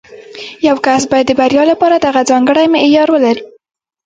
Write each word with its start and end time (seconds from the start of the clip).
یو 0.67 0.77
کس 0.85 1.01
باید 1.11 1.25
د 1.27 1.31
بریا 1.39 1.63
لپاره 1.71 1.95
دغه 2.05 2.21
ځانګړی 2.29 2.65
معیار 2.73 3.07
ولري 3.11 3.41